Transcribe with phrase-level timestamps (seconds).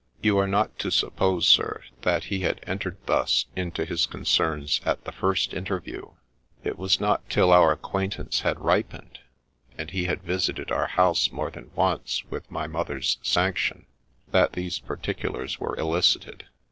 [0.19, 5.03] You are not to suppose, sir, that he had entered thus into his concerns at
[5.03, 6.13] the first interview;
[6.63, 9.19] it was not till our acquaintance had ripened,
[9.77, 13.85] and he had visited our house more than once with my mother's sanction,
[14.31, 16.45] that these particulars were elicited.